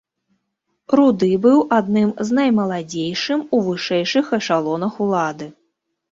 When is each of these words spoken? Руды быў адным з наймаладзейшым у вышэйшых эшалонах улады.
Руды 0.99 1.27
быў 1.43 1.59
адным 1.79 2.07
з 2.29 2.37
наймаладзейшым 2.37 3.43
у 3.57 3.59
вышэйшых 3.67 4.25
эшалонах 4.39 4.97
улады. 5.09 5.47